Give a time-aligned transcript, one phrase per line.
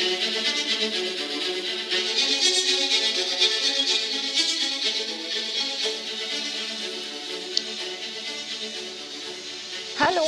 [0.00, 0.06] Hallo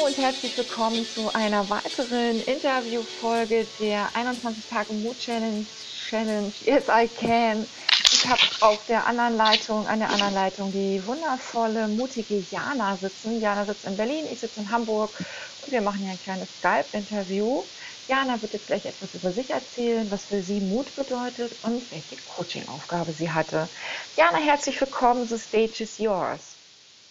[0.04, 5.64] und herzlich willkommen zu einer weiteren Interviewfolge der 21 Tage Mood Challenge.
[6.10, 7.66] Challenge Yes I Can.
[8.12, 13.40] Ich habe auf der anderen Leitung, an der anderen Leitung die wundervolle, mutige Jana sitzen.
[13.40, 15.18] Jana sitzt in Berlin, ich sitze in Hamburg
[15.64, 17.62] und wir machen hier ein kleines Skype-Interview.
[18.08, 22.16] Jana wird jetzt gleich etwas über sich erzählen, was für sie Mut bedeutet und welche
[22.36, 23.68] Coaching-Aufgabe sie hatte.
[24.16, 25.26] Jana, herzlich willkommen.
[25.26, 26.40] The stage is yours.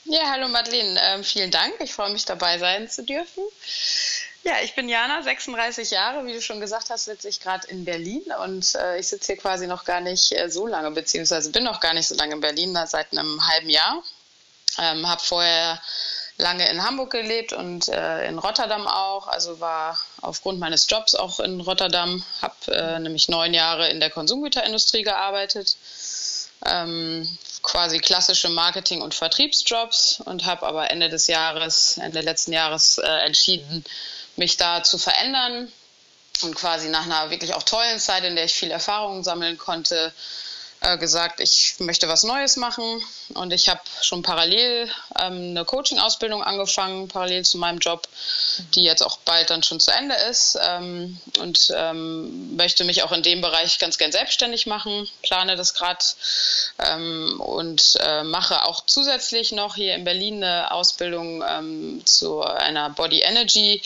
[0.05, 1.75] Ja, hallo Madeleine, ähm, vielen Dank.
[1.79, 3.43] Ich freue mich dabei sein zu dürfen.
[4.43, 6.25] Ja, ich bin Jana, 36 Jahre.
[6.25, 9.41] Wie du schon gesagt hast, sitze ich gerade in Berlin und äh, ich sitze hier
[9.41, 12.41] quasi noch gar nicht äh, so lange, beziehungsweise bin noch gar nicht so lange in
[12.41, 14.03] Berlin, seit einem halben Jahr.
[14.79, 15.79] Ähm, habe vorher
[16.37, 19.27] lange in Hamburg gelebt und äh, in Rotterdam auch.
[19.27, 22.23] Also war aufgrund meines Jobs auch in Rotterdam.
[22.41, 25.77] Habe äh, nämlich neun Jahre in der Konsumgüterindustrie gearbeitet.
[26.65, 27.27] Ähm,
[27.63, 33.07] quasi klassische Marketing- und Vertriebsjobs und habe aber Ende des Jahres, Ende letzten Jahres äh,
[33.25, 33.83] entschieden,
[34.35, 35.71] mich da zu verändern
[36.43, 40.13] und quasi nach einer wirklich auch tollen Zeit, in der ich viel Erfahrung sammeln konnte,
[40.81, 43.01] äh, gesagt, ich möchte was Neues machen
[43.35, 48.07] und ich habe schon parallel ähm, eine Coaching-Ausbildung angefangen, parallel zu meinem Job,
[48.73, 53.11] die jetzt auch bald dann schon zu Ende ist ähm, und ähm, möchte mich auch
[53.11, 56.03] in dem Bereich ganz gern selbstständig machen, plane das gerade
[56.79, 62.89] ähm, und äh, mache auch zusätzlich noch hier in Berlin eine Ausbildung ähm, zu einer
[62.89, 63.83] Body Energy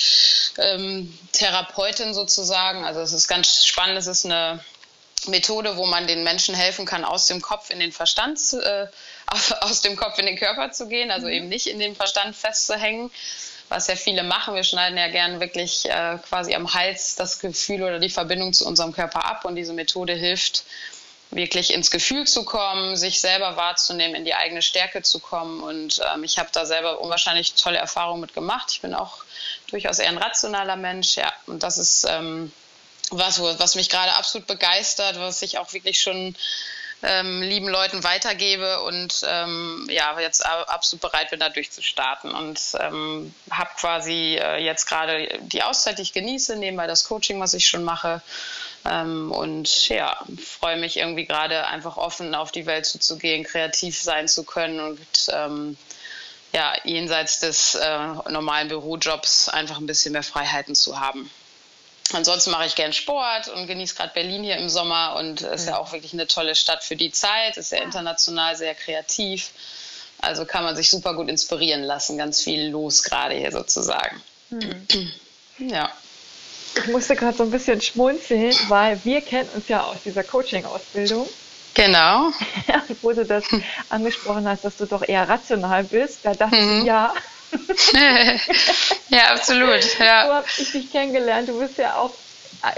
[0.58, 2.86] ähm, Therapeutin sozusagen.
[2.86, 4.64] Also es ist ganz spannend, es ist eine
[5.28, 8.88] Methode, wo man den Menschen helfen kann, aus dem Kopf in den Verstand, äh,
[9.62, 11.34] aus dem Kopf in den Körper zu gehen, also mhm.
[11.34, 13.12] eben nicht in den Verstand festzuhängen,
[13.70, 14.56] was ja viele machen.
[14.56, 18.66] Wir schneiden ja gern wirklich äh, quasi am Hals das Gefühl oder die Verbindung zu
[18.66, 20.66] unserem Körper ab und diese Methode hilft,
[21.31, 25.62] wirklich ins Gefühl zu kommen, sich selber wahrzunehmen, in die eigene Stärke zu kommen.
[25.62, 28.69] Und ähm, ich habe da selber unwahrscheinlich tolle Erfahrungen mit gemacht.
[28.72, 29.24] Ich bin auch
[29.69, 32.52] durchaus eher ein rationaler Mensch, ja, und das ist ähm,
[33.12, 36.36] was, was mich gerade absolut begeistert, was ich auch wirklich schon
[37.04, 43.34] ähm, lieben Leuten weitergebe und ähm, ja, jetzt absolut bereit bin, da durchzustarten und ähm,
[43.52, 47.68] habe quasi äh, jetzt gerade die Auszeit, die ich genieße, nebenbei das Coaching, was ich
[47.68, 48.22] schon mache
[48.86, 54.28] ähm, und ja, freue mich irgendwie gerade einfach offen auf die Welt zuzugehen, kreativ sein
[54.28, 55.78] zu können und ähm,
[56.54, 61.30] ja, jenseits des äh, normalen Bürojobs einfach ein bisschen mehr Freiheiten zu haben.
[62.14, 65.78] Ansonsten mache ich gern Sport und genieße gerade Berlin hier im Sommer und ist ja
[65.78, 69.50] auch wirklich eine tolle Stadt für die Zeit, ist sehr international, sehr kreativ.
[70.20, 74.22] Also kann man sich super gut inspirieren lassen, ganz viel los gerade hier sozusagen.
[74.50, 75.12] Mhm.
[75.58, 75.92] Ja.
[76.76, 81.28] Ich musste gerade so ein bisschen schmunzeln, weil wir kennen uns ja aus dieser Coaching-Ausbildung.
[81.74, 82.32] Genau.
[83.02, 83.44] Wo du das
[83.90, 86.80] angesprochen hast, dass du doch eher rational bist, da dachte mhm.
[86.80, 87.14] ich, ja,
[89.10, 90.00] ja, absolut.
[90.00, 90.26] Ja.
[90.26, 91.50] So habe ich dich kennengelernt.
[91.50, 92.12] Du bist ja auch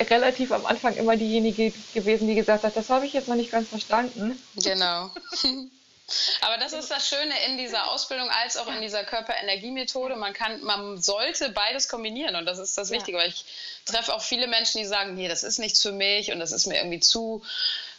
[0.10, 3.52] relativ am Anfang immer diejenige gewesen, die gesagt hat, das habe ich jetzt noch nicht
[3.52, 4.42] ganz verstanden.
[4.56, 5.12] Genau.
[6.42, 10.16] Aber das ist das Schöne in dieser Ausbildung als auch in dieser Körperenergiemethode.
[10.16, 13.24] Man kann, man sollte beides kombinieren und das ist das Wichtige, ja.
[13.24, 13.46] weil ich
[13.86, 16.66] treffe auch viele Menschen, die sagen, nee, das ist nichts für mich und das ist
[16.66, 17.44] mir irgendwie zu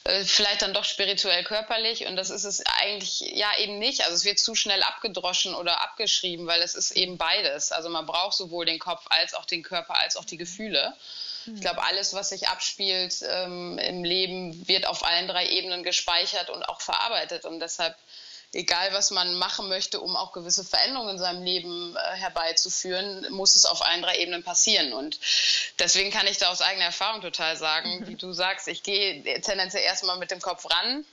[0.09, 4.03] äh, vielleicht dann doch spirituell körperlich und das ist es eigentlich ja eben nicht.
[4.03, 7.73] Also es wird zu schnell abgedroschen oder abgeschrieben, weil es ist eben beides.
[7.73, 10.95] Also man braucht sowohl den Kopf als auch den Körper als auch die Gefühle.
[11.45, 11.61] Ich mhm.
[11.61, 16.63] glaube, alles, was sich abspielt ähm, im Leben, wird auf allen drei Ebenen gespeichert und
[16.63, 17.45] auch verarbeitet.
[17.45, 17.95] Und deshalb
[18.53, 23.57] egal was man machen möchte, um auch gewisse Veränderungen in seinem Leben äh, herbeizuführen, muss
[23.57, 24.93] es auf allen drei Ebenen passieren.
[24.93, 25.19] Und
[25.79, 28.07] deswegen kann ich da aus eigener Erfahrung total sagen, mhm.
[28.07, 31.05] wie du sagst, ich gehe tendenziell erstmal mit dem Kopf ran.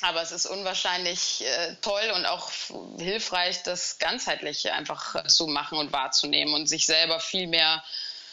[0.00, 2.52] Aber es ist unwahrscheinlich äh, toll und auch
[2.98, 7.82] hilfreich, das ganzheitlich einfach zu machen und wahrzunehmen und sich selber viel mehr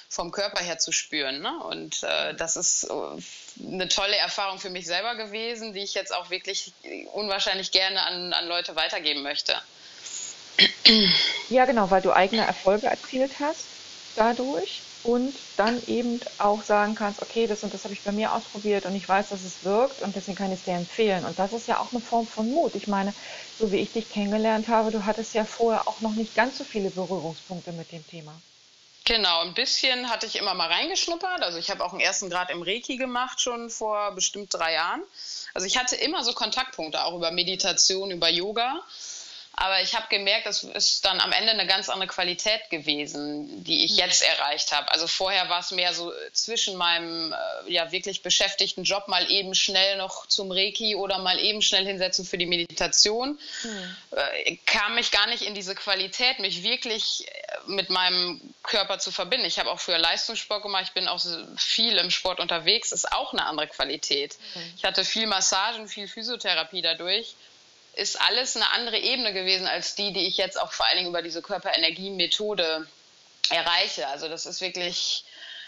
[0.10, 1.42] vom Körper her zu spüren.
[1.42, 1.64] Ne?
[1.64, 6.14] Und äh, das ist äh, eine tolle Erfahrung für mich selber gewesen, die ich jetzt
[6.14, 6.74] auch wirklich
[7.14, 9.56] unwahrscheinlich gerne an, an Leute weitergeben möchte.
[11.50, 13.66] Ja, genau, weil du eigene Erfolge erzielt hast
[14.16, 18.34] dadurch und dann eben auch sagen kannst, okay, das und das habe ich bei mir
[18.34, 21.26] ausprobiert und ich weiß, dass es wirkt und deswegen kann ich es dir empfehlen.
[21.26, 22.76] Und das ist ja auch eine Form von Mut.
[22.76, 23.14] Ich meine,
[23.60, 26.64] so wie ich dich kennengelernt habe, du hattest ja vorher auch noch nicht ganz so
[26.64, 28.40] viele Berührungspunkte mit dem Thema.
[29.08, 31.44] Genau, ein bisschen hatte ich immer mal reingeschnuppert.
[31.44, 35.04] Also ich habe auch einen ersten Grad im Reiki gemacht, schon vor bestimmt drei Jahren.
[35.54, 38.82] Also ich hatte immer so Kontaktpunkte, auch über Meditation, über Yoga.
[39.58, 43.86] Aber ich habe gemerkt, es ist dann am Ende eine ganz andere Qualität gewesen, die
[43.86, 44.00] ich mhm.
[44.00, 44.92] jetzt erreicht habe.
[44.92, 49.56] Also vorher war es mehr so zwischen meinem äh, ja wirklich beschäftigten Job mal eben
[49.56, 53.40] schnell noch zum Reiki oder mal eben schnell hinsetzen für die Meditation.
[53.64, 53.96] Mhm.
[54.12, 59.12] Äh, kam ich gar nicht in diese Qualität, mich wirklich äh, mit meinem Körper zu
[59.12, 59.46] verbinden.
[59.46, 61.24] Ich habe auch früher Leistungssport gemacht, ich bin auch
[61.56, 64.36] viel im Sport unterwegs, ist auch eine andere Qualität.
[64.54, 64.74] Mhm.
[64.76, 67.36] Ich hatte viel Massagen, viel Physiotherapie dadurch
[67.96, 71.10] ist alles eine andere Ebene gewesen als die, die ich jetzt auch vor allen Dingen
[71.10, 72.88] über diese Körperenergie-Methode
[73.50, 74.08] erreiche.
[74.08, 75.24] Also das ist wirklich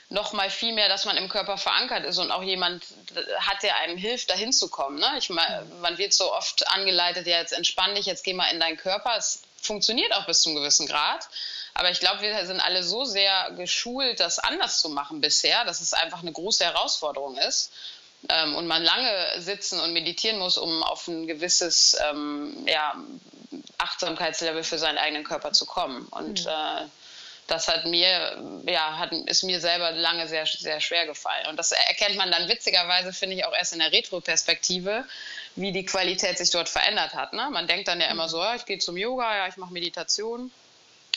[0.09, 2.83] noch mal viel mehr, dass man im Körper verankert ist und auch jemand
[3.39, 5.00] hat, der einem hilft, dahin zu kommen.
[5.00, 5.15] Ne?
[5.18, 8.59] Ich mein, man wird so oft angeleitet, ja, jetzt entspann dich, jetzt geh mal in
[8.59, 9.15] deinen Körper.
[9.18, 11.27] Es funktioniert auch bis zum gewissen Grad.
[11.74, 15.81] Aber ich glaube, wir sind alle so sehr geschult, das anders zu machen bisher, dass
[15.81, 17.71] es einfach eine große Herausforderung ist
[18.29, 22.95] ähm, und man lange sitzen und meditieren muss, um auf ein gewisses ähm, ja,
[23.77, 26.07] Achtsamkeitslevel für seinen eigenen Körper zu kommen.
[26.07, 26.49] Und mhm.
[26.49, 26.85] äh,
[27.47, 28.37] das hat mir,
[28.67, 31.47] ja, hat, ist mir selber lange sehr, sehr schwer gefallen.
[31.47, 35.05] Und das erkennt man dann witzigerweise, finde ich, auch erst in der Retro-Perspektive,
[35.55, 37.33] wie die Qualität sich dort verändert hat.
[37.33, 37.49] Ne?
[37.49, 40.51] Man denkt dann ja immer so, ja, ich gehe zum Yoga, ja, ich mache Meditation.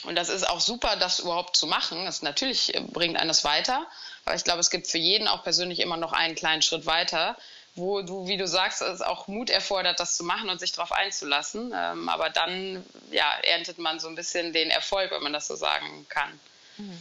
[0.03, 2.05] Und das ist auch super, das überhaupt zu machen.
[2.05, 3.85] Das natürlich bringt eines weiter.
[4.25, 7.37] Aber ich glaube, es gibt für jeden auch persönlich immer noch einen kleinen Schritt weiter,
[7.75, 10.91] wo du, wie du sagst, es auch Mut erfordert, das zu machen und sich darauf
[10.91, 11.73] einzulassen.
[11.75, 15.55] Ähm, aber dann ja, erntet man so ein bisschen den Erfolg, wenn man das so
[15.55, 16.39] sagen kann.
[16.77, 16.99] Mhm.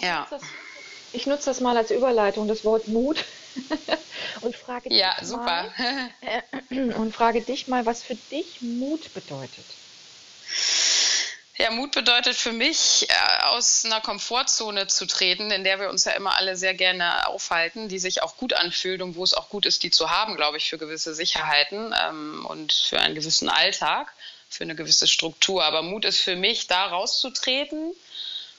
[0.00, 0.28] Ja.
[1.12, 3.24] Ich nutze das mal als Überleitung, das Wort Mut.
[4.42, 5.72] und frage ja, dich super.
[5.76, 6.10] Mal,
[6.70, 9.64] äh, und frage dich mal, was für dich Mut bedeutet.
[11.58, 16.04] Ja, Mut bedeutet für mich, äh, aus einer Komfortzone zu treten, in der wir uns
[16.04, 19.48] ja immer alle sehr gerne aufhalten, die sich auch gut anfühlt und wo es auch
[19.48, 23.48] gut ist, die zu haben, glaube ich, für gewisse Sicherheiten ähm, und für einen gewissen
[23.48, 24.12] Alltag,
[24.50, 25.64] für eine gewisse Struktur.
[25.64, 27.94] Aber Mut ist für mich, da rauszutreten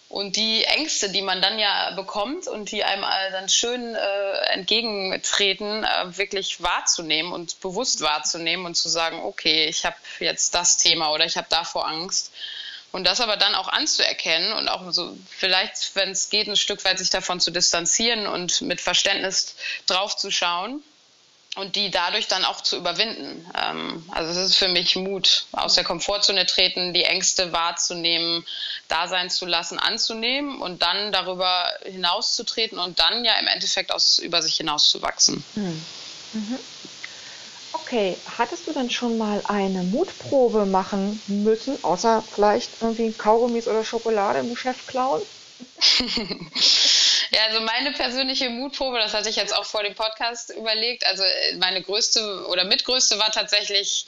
[0.10, 5.84] und die Ängste, die man dann ja bekommt und die einem dann schön äh, entgegentreten,
[5.84, 11.12] äh, wirklich wahrzunehmen und bewusst wahrzunehmen und zu sagen, okay, ich habe jetzt das Thema
[11.12, 12.32] oder ich habe davor Angst
[12.98, 16.84] und das aber dann auch anzuerkennen und auch so vielleicht, wenn es geht, ein Stück
[16.84, 19.54] weit sich davon zu distanzieren und mit Verständnis
[19.86, 20.82] draufzuschauen
[21.58, 23.46] und die dadurch dann auch zu überwinden.
[23.56, 28.44] Ähm, also es ist für mich Mut, aus der Komfortzone treten, die Ängste wahrzunehmen,
[28.88, 34.18] da sein zu lassen, anzunehmen und dann darüber hinauszutreten und dann ja im Endeffekt aus
[34.18, 35.44] über sich hinauszuwachsen.
[35.54, 35.86] Mhm.
[36.34, 36.60] Mhm.
[37.74, 43.84] Okay, hattest du denn schon mal eine Mutprobe machen müssen, außer vielleicht irgendwie Kaugummis oder
[43.84, 45.22] Schokolade im Geschäft klauen?
[47.32, 51.06] ja, also meine persönliche Mutprobe, das hatte ich jetzt auch vor dem Podcast überlegt.
[51.06, 54.06] Also äh, meine größte oder mitgrößte war tatsächlich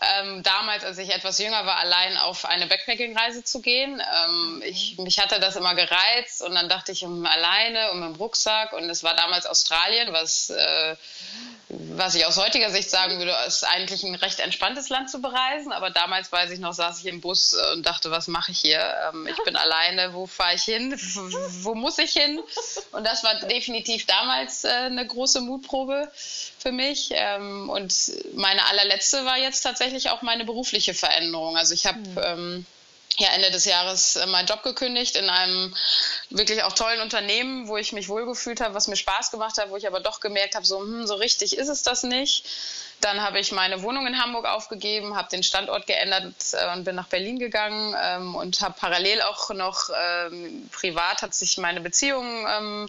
[0.00, 4.02] ähm, damals, als ich etwas jünger war, allein auf eine Backpacking-Reise zu gehen.
[4.24, 8.08] Ähm, ich, mich hatte das immer gereizt und dann dachte ich um alleine und mit
[8.10, 10.96] dem Rucksack und es war damals Australien, was äh,
[11.68, 15.72] was ich aus heutiger Sicht sagen würde, ist eigentlich ein recht entspanntes Land zu bereisen.
[15.72, 18.80] Aber damals, weiß ich noch, saß ich im Bus und dachte, was mache ich hier?
[19.08, 20.94] Ähm, ich bin alleine, wo fahre ich hin?
[21.62, 22.40] Wo muss ich hin?
[22.92, 26.10] Und das war definitiv damals äh, eine große Mutprobe
[26.58, 27.10] für mich.
[27.12, 27.94] Ähm, und
[28.34, 31.56] meine allerletzte war jetzt tatsächlich auch meine berufliche Veränderung.
[31.56, 32.66] Also ich habe mhm.
[33.18, 35.74] Ja, Ende des Jahres äh, meinen Job gekündigt in einem
[36.30, 39.76] wirklich auch tollen Unternehmen, wo ich mich wohlgefühlt habe, was mir Spaß gemacht hat, wo
[39.76, 42.44] ich aber doch gemerkt habe, so, hm, so richtig ist es das nicht.
[43.00, 46.96] Dann habe ich meine Wohnung in Hamburg aufgegeben, habe den Standort geändert äh, und bin
[46.96, 52.46] nach Berlin gegangen ähm, und habe parallel auch noch ähm, privat hat sich meine Beziehung
[52.48, 52.88] ähm,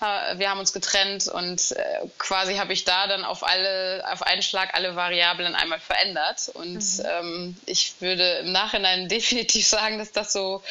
[0.00, 1.82] wir haben uns getrennt und äh,
[2.18, 6.50] quasi habe ich da dann auf alle, auf einen Schlag alle Variablen einmal verändert.
[6.52, 7.04] Und mhm.
[7.04, 10.62] ähm, ich würde im Nachhinein definitiv sagen, dass das so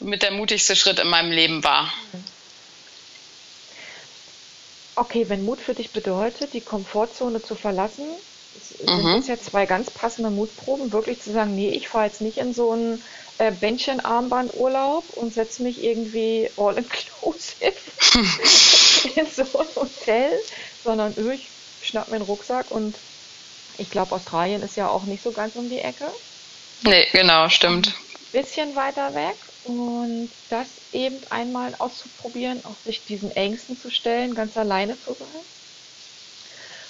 [0.00, 1.92] mit der mutigste Schritt in meinem Leben war.
[4.96, 8.06] Okay, wenn Mut für dich bedeutet, die Komfortzone zu verlassen,
[8.60, 9.16] sind mhm.
[9.16, 12.52] das ja zwei ganz passende Mutproben, wirklich zu sagen, nee, ich fahre jetzt nicht in
[12.52, 13.02] so einen
[13.38, 17.72] äh, Bändchenarmbandurlaub und setze mich irgendwie all inclusive
[19.16, 20.32] in so ein Hotel,
[20.82, 21.48] sondern ich
[21.82, 22.96] schnapp mir einen Rucksack und
[23.78, 26.06] ich glaube, Australien ist ja auch nicht so ganz um die Ecke.
[26.82, 27.88] Nee, genau, stimmt.
[27.88, 34.34] Ein bisschen weiter weg und das eben einmal auszuprobieren, auch sich diesen Ängsten zu stellen,
[34.34, 35.44] ganz alleine zu sein.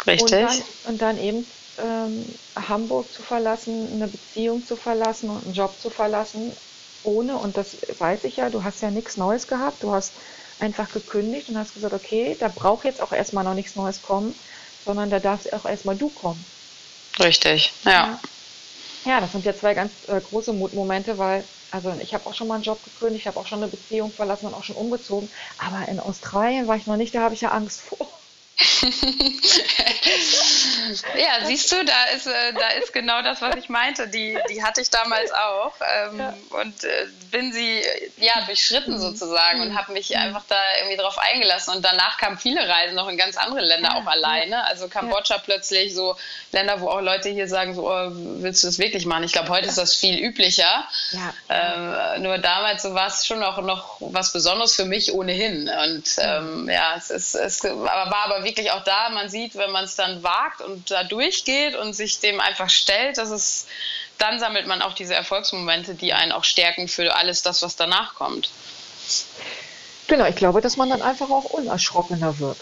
[0.06, 0.32] Richtig.
[0.32, 1.46] Und dann, und dann eben
[1.78, 2.24] ähm,
[2.56, 6.52] Hamburg zu verlassen, eine Beziehung zu verlassen und einen Job zu verlassen,
[7.02, 10.12] ohne, und das weiß ich ja, du hast ja nichts Neues gehabt, du hast
[10.58, 14.34] einfach gekündigt und hast gesagt, okay, da braucht jetzt auch erstmal noch nichts Neues kommen,
[14.84, 16.44] sondern da darfst auch erstmal du kommen.
[17.18, 18.18] Richtig, ja.
[19.04, 19.20] ja.
[19.20, 22.54] Das sind ja zwei ganz äh, große Mutmomente, weil, also ich habe auch schon mal
[22.54, 25.88] einen Job gekündigt, ich habe auch schon eine Beziehung verlassen und auch schon umgezogen, aber
[25.88, 28.23] in Australien war ich noch nicht, da habe ich ja Angst vor.
[31.16, 34.08] ja, siehst du, da ist, äh, da ist genau das, was ich meinte.
[34.08, 36.34] Die, die hatte ich damals auch ähm, ja.
[36.50, 37.82] und äh, bin sie
[38.18, 39.00] ja durchschritten mhm.
[39.00, 39.68] sozusagen mhm.
[39.68, 40.16] und habe mich mhm.
[40.16, 41.74] einfach da irgendwie drauf eingelassen.
[41.74, 44.00] Und danach kamen viele Reisen noch in ganz andere Länder ja.
[44.00, 44.64] auch alleine.
[44.66, 45.42] Also Kambodscha ja.
[45.44, 46.16] plötzlich, so
[46.52, 49.24] Länder, wo auch Leute hier sagen, so oh, willst du das wirklich machen?
[49.24, 50.84] Ich glaube, heute ist das viel üblicher.
[51.48, 55.70] Ähm, nur damals so war es schon auch noch was Besonderes für mich ohnehin.
[55.84, 59.84] Und ähm, ja, es ist, es war aber wirklich auch da, man sieht, wenn man
[59.84, 63.66] es dann wagt und da durchgeht und sich dem einfach stellt, dass es,
[64.18, 68.14] dann sammelt man auch diese Erfolgsmomente, die einen auch stärken für alles das, was danach
[68.14, 68.50] kommt.
[70.06, 72.58] Genau, ich glaube, dass man dann einfach auch unerschrockener wird.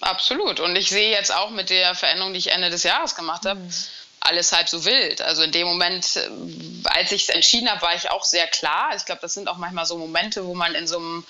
[0.00, 0.60] Absolut.
[0.60, 3.60] Und ich sehe jetzt auch mit der Veränderung, die ich Ende des Jahres gemacht habe,
[3.60, 3.74] mhm.
[4.20, 5.22] alles halb so wild.
[5.22, 6.28] Also in dem Moment, äh,
[6.84, 8.90] als ich es entschieden habe, war ich auch sehr klar.
[8.96, 11.24] Ich glaube, das sind auch manchmal so Momente, wo man in so einem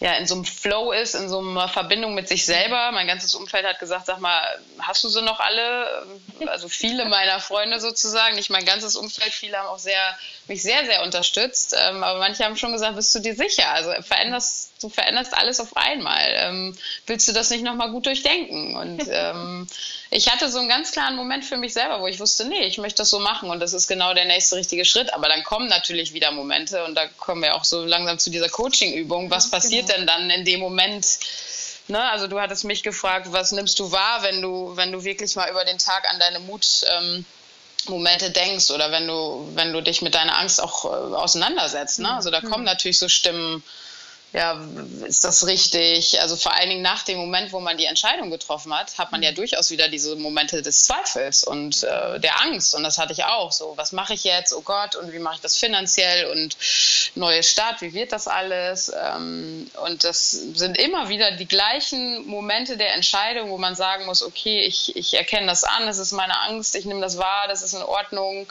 [0.00, 2.90] ja, in so einem Flow ist, in so einer Verbindung mit sich selber.
[2.92, 4.42] Mein ganzes Umfeld hat gesagt, sag mal,
[4.80, 6.06] hast du sie noch alle?
[6.46, 10.84] Also viele meiner Freunde sozusagen, nicht mein ganzes Umfeld, viele haben auch sehr, mich sehr,
[10.84, 11.76] sehr unterstützt.
[11.78, 13.70] Ähm, aber manche haben schon gesagt, bist du dir sicher?
[13.70, 16.22] Also veränderst, du veränderst alles auf einmal.
[16.36, 18.76] Ähm, willst du das nicht nochmal gut durchdenken?
[18.76, 19.66] Und ähm,
[20.10, 22.78] ich hatte so einen ganz klaren Moment für mich selber, wo ich wusste, nee, ich
[22.78, 25.12] möchte das so machen und das ist genau der nächste richtige Schritt.
[25.14, 28.50] Aber dann kommen natürlich wieder Momente und da kommen wir auch so langsam zu dieser
[28.50, 29.30] Coaching-Übung.
[29.30, 29.98] Was passiert genau.
[29.98, 31.06] denn dann in dem Moment?
[31.86, 35.36] Ne, also du hattest mich gefragt, was nimmst du wahr, wenn du, wenn du wirklich
[35.36, 36.64] mal über den Tag an deine Mut
[36.96, 37.26] ähm,
[37.88, 41.98] Momente denkst oder wenn du, wenn du dich mit deiner Angst auch äh, auseinandersetzt.
[41.98, 42.14] Ne?
[42.14, 42.64] Also da kommen mhm.
[42.64, 43.62] natürlich so Stimmen,
[44.34, 44.60] ja,
[45.06, 46.20] ist das richtig?
[46.20, 49.22] Also vor allen Dingen nach dem Moment, wo man die Entscheidung getroffen hat, hat man
[49.22, 49.36] ja mhm.
[49.36, 52.74] durchaus wieder diese Momente des Zweifels und äh, der Angst.
[52.74, 53.52] Und das hatte ich auch.
[53.52, 54.52] So, was mache ich jetzt?
[54.52, 56.26] Oh Gott, und wie mache ich das finanziell?
[56.32, 56.56] Und
[57.14, 58.92] neue Start, wie wird das alles?
[59.00, 64.20] Ähm, und das sind immer wieder die gleichen Momente der Entscheidung, wo man sagen muss,
[64.20, 67.62] okay, ich, ich erkenne das an, es ist meine Angst, ich nehme das wahr, das
[67.62, 68.48] ist in Ordnung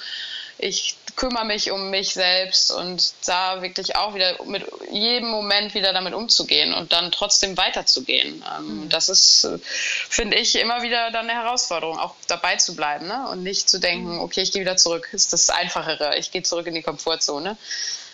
[0.57, 5.93] ich kümmere mich um mich selbst und da wirklich auch wieder mit jedem Moment wieder
[5.93, 8.43] damit umzugehen und dann trotzdem weiterzugehen.
[8.57, 8.89] Ähm, mhm.
[8.89, 13.27] Das ist, finde ich, immer wieder dann eine Herausforderung, auch dabei zu bleiben ne?
[13.29, 14.21] und nicht zu denken, mhm.
[14.21, 17.57] okay, ich gehe wieder zurück, ist das Einfachere, ich gehe zurück in die Komfortzone.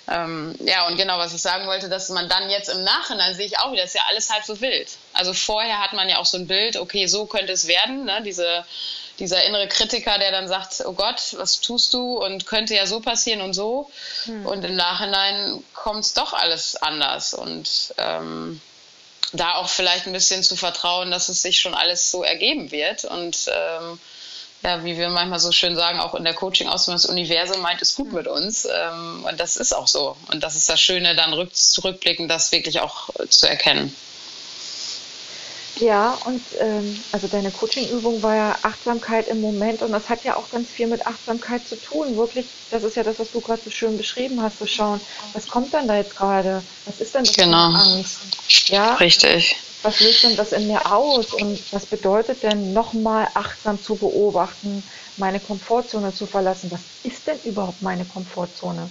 [0.10, 3.46] Ähm, ja, und genau, was ich sagen wollte, dass man dann jetzt im Nachhinein sehe
[3.46, 4.90] ich auch wieder, ist ja alles halb so wild.
[5.14, 8.22] Also vorher hat man ja auch so ein Bild, okay, so könnte es werden, ne?
[8.24, 8.66] diese
[9.20, 13.00] dieser innere Kritiker, der dann sagt, oh Gott, was tust du und könnte ja so
[13.00, 13.90] passieren und so.
[14.26, 14.46] Hm.
[14.46, 17.34] Und im Nachhinein kommt es doch alles anders.
[17.34, 18.62] Und ähm,
[19.34, 23.06] da auch vielleicht ein bisschen zu vertrauen, dass es sich schon alles so ergeben wird.
[23.06, 24.00] Und ähm,
[24.64, 27.96] ja, wie wir manchmal so schön sagen, auch in der Coaching-Ausbildung, das Universum meint es
[27.96, 28.16] gut hm.
[28.16, 28.66] mit uns.
[28.66, 30.16] Ähm, und das ist auch so.
[30.32, 33.96] Und das ist das Schöne, dann rück, zurückblickend das wirklich auch zu erkennen.
[35.80, 40.36] Ja, und ähm, also deine Coaching-Übung war ja Achtsamkeit im Moment und das hat ja
[40.36, 42.18] auch ganz viel mit Achtsamkeit zu tun.
[42.18, 45.00] Wirklich, das ist ja das, was du gerade so schön beschrieben hast, zu schauen,
[45.34, 46.64] was kommt denn da jetzt gerade?
[46.86, 47.72] Was ist denn das genau.
[47.72, 48.22] Angst?
[48.70, 49.56] Ja, richtig.
[49.82, 54.84] Was löst denn das in mir aus und was bedeutet denn nochmal achtsam zu beobachten,
[55.16, 56.70] meine Komfortzone zu verlassen?
[56.72, 58.90] Was ist denn überhaupt meine Komfortzone?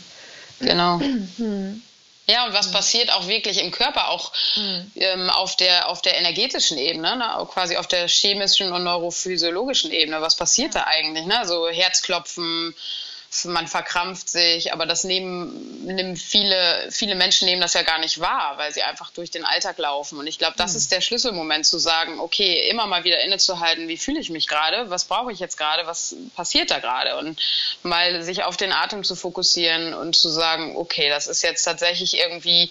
[0.61, 0.99] Genau.
[1.37, 1.83] Hm.
[2.30, 2.73] Ja, und was mhm.
[2.73, 4.92] passiert auch wirklich im Körper, auch mhm.
[4.97, 7.49] ähm, auf, der, auf der energetischen Ebene, ne?
[7.50, 10.20] quasi auf der chemischen und neurophysiologischen Ebene.
[10.20, 11.25] Was passiert da eigentlich?
[11.25, 11.47] Ne?
[11.47, 12.75] So Herzklopfen,
[13.44, 18.20] man verkrampft sich, aber das nehmen, nehmen viele, viele Menschen nehmen das ja gar nicht
[18.20, 20.18] wahr, weil sie einfach durch den Alltag laufen.
[20.18, 20.78] Und ich glaube, das mhm.
[20.78, 24.88] ist der Schlüsselmoment zu sagen, okay, immer mal wieder innezuhalten, wie fühle ich mich gerade,
[24.90, 27.38] was brauche ich jetzt gerade, was passiert da gerade und
[27.82, 32.16] mal sich auf den Atem zu fokussieren und zu sagen, okay, das ist jetzt tatsächlich
[32.16, 32.70] irgendwie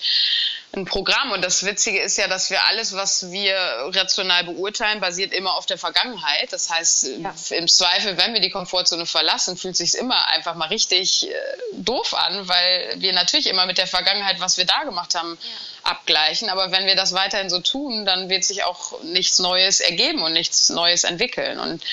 [0.77, 1.31] ein Programm.
[1.31, 3.55] Und das Witzige ist ja, dass wir alles, was wir
[3.93, 6.53] rational beurteilen, basiert immer auf der Vergangenheit.
[6.53, 7.33] Das heißt, ja.
[7.49, 11.33] im Zweifel, wenn wir die Komfortzone verlassen, fühlt sich immer einfach mal richtig äh,
[11.73, 15.91] doof an, weil wir natürlich immer mit der Vergangenheit, was wir da gemacht haben, ja.
[15.91, 16.49] abgleichen.
[16.49, 20.33] Aber wenn wir das weiterhin so tun, dann wird sich auch nichts Neues ergeben und
[20.33, 21.59] nichts Neues entwickeln.
[21.59, 21.83] Und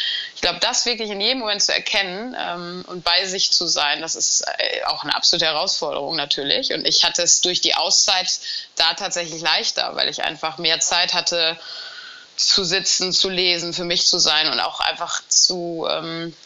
[0.45, 4.15] glaube, das wirklich in jedem Moment zu erkennen ähm, und bei sich zu sein, das
[4.15, 6.75] ist äh, auch eine absolute Herausforderung natürlich.
[6.75, 8.41] Und ich hatte es durch die Auszeit
[8.77, 11.59] da tatsächlich leichter, weil ich einfach mehr Zeit hatte,
[12.37, 16.37] zu sitzen, zu lesen, für mich zu sein und auch einfach zu, ähm,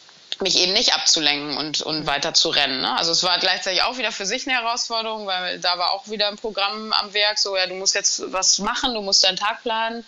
[0.40, 2.80] mich eben nicht abzulenken und, und weiter zu rennen.
[2.80, 2.96] Ne?
[2.96, 6.28] Also es war gleichzeitig auch wieder für sich eine Herausforderung, weil da war auch wieder
[6.28, 9.62] ein Programm am Werk, so ja, du musst jetzt was machen, du musst deinen Tag
[9.62, 10.04] planen.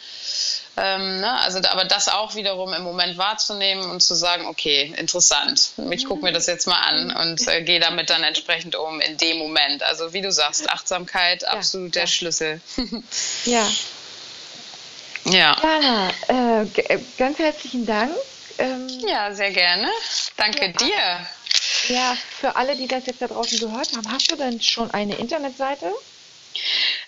[0.76, 1.40] Ähm, ne?
[1.40, 6.22] Also aber das auch wiederum im Moment wahrzunehmen und zu sagen, okay, interessant, ich gucke
[6.22, 9.82] mir das jetzt mal an und äh, gehe damit dann entsprechend um in dem Moment.
[9.82, 12.60] Also wie du sagst, Achtsamkeit, absolut ja, der Schlüssel.
[13.44, 13.68] ja.
[15.25, 15.54] Ja.
[15.62, 18.10] Jana, äh, äh, ganz herzlichen Dank
[18.61, 19.88] ähm, ja, sehr gerne.
[20.37, 21.95] Danke ja, dir.
[21.95, 25.17] Ja, für alle, die das jetzt da draußen gehört haben, hast du denn schon eine
[25.17, 25.93] Internetseite?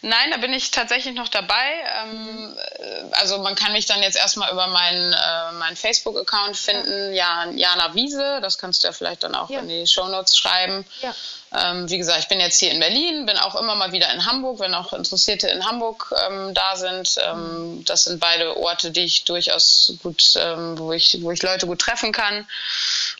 [0.04, 1.70] Nein, da bin ich tatsächlich noch dabei.
[2.02, 7.14] Ähm, äh, also man kann mich dann jetzt erstmal über meinen, äh, meinen Facebook-Account finden,
[7.14, 7.48] ja.
[7.52, 8.40] Jana Wiese.
[8.42, 9.60] Das kannst du ja vielleicht dann auch ja.
[9.60, 10.84] in die Shownotes schreiben.
[11.02, 11.14] Ja.
[11.54, 14.26] Ähm, wie gesagt, ich bin jetzt hier in Berlin, bin auch immer mal wieder in
[14.26, 17.14] Hamburg, wenn auch Interessierte in Hamburg ähm, da sind.
[17.18, 21.66] Ähm, das sind beide Orte, die ich durchaus gut, ähm, wo, ich, wo ich Leute
[21.66, 22.48] gut treffen kann.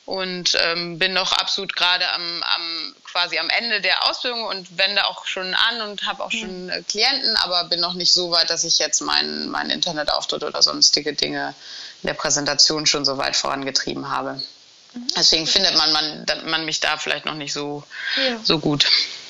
[0.05, 5.07] Und ähm, bin noch absolut gerade am, am quasi am Ende der Ausbildung und wende
[5.07, 8.51] auch schon an und habe auch schon äh, Klienten, aber bin noch nicht so weit,
[8.51, 11.55] dass ich jetzt meinen mein Internetauftritt oder sonstige Dinge
[12.03, 14.43] in der Präsentation schon so weit vorangetrieben habe.
[14.93, 15.07] Mhm.
[15.17, 17.85] Deswegen findet man, man, man mich da vielleicht noch nicht so,
[18.17, 18.39] ja.
[18.43, 18.87] so gut.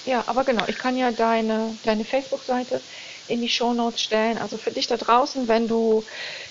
[0.06, 2.80] Ja, aber genau, ich kann ja deine, deine Facebook-Seite
[3.28, 4.38] in die Shownotes stellen.
[4.38, 6.04] Also für dich da draußen, wenn du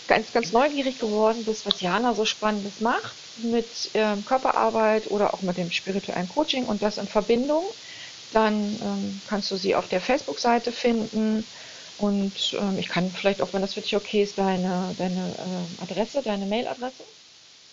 [0.07, 5.41] ganz, ganz neugierig geworden bist, was Jana so Spannendes macht mit ähm, Körperarbeit oder auch
[5.41, 7.63] mit dem spirituellen Coaching und das in Verbindung,
[8.33, 11.45] dann ähm, kannst du sie auf der Facebook-Seite finden.
[11.97, 15.35] Und ähm, ich kann vielleicht auch, wenn das für dich okay ist, deine, deine
[15.79, 17.03] äh, Adresse, deine Mailadresse.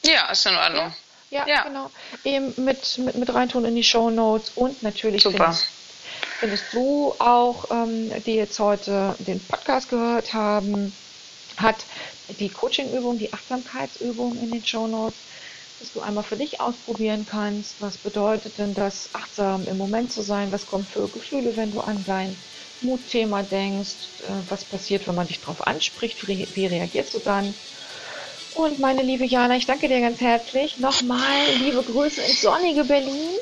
[0.04, 0.86] Ja, ist in Ordnung.
[0.86, 0.94] Ja?
[1.30, 1.90] Ja, ja, genau.
[2.24, 5.66] Eben mit, mit, mit reintun in die Show Notes und natürlich findest,
[6.38, 10.92] findest, du auch, ähm, die jetzt heute den Podcast gehört haben,
[11.56, 11.86] hat
[12.38, 15.24] die Coaching-Übung, die Achtsamkeitsübung in den Show Notes,
[15.80, 17.80] dass du einmal für dich ausprobieren kannst.
[17.80, 20.52] Was bedeutet denn das, achtsam im Moment zu sein?
[20.52, 22.36] Was kommt für Gefühle, wenn du an dein
[22.80, 24.22] Mutthema denkst?
[24.22, 26.26] Äh, was passiert, wenn man dich darauf anspricht?
[26.28, 27.54] Wie, wie reagierst du dann?
[28.54, 30.78] Und meine liebe Jana, ich danke dir ganz herzlich.
[30.78, 33.38] Nochmal liebe Grüße ins sonnige Berlin.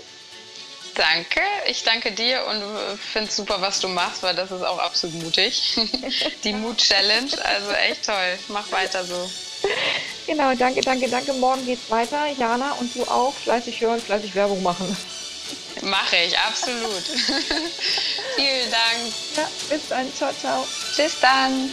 [0.97, 4.79] Danke, ich danke dir und finde es super, was du machst, weil das ist auch
[4.79, 5.77] absolut mutig.
[6.45, 8.39] Die Mut-Challenge, also echt toll.
[8.49, 9.31] Mach weiter so.
[10.27, 11.35] Genau, danke, danke, danke.
[11.35, 12.27] Morgen geht's weiter.
[12.39, 13.35] Jana und du auch.
[13.35, 14.97] Fleißig hören, fleißig Werbung machen.
[15.83, 17.03] Mache ich, absolut.
[18.37, 19.13] Vielen Dank.
[19.37, 20.13] Ja, bis dann.
[20.15, 20.67] Ciao, ciao.
[20.97, 21.71] Bis dann.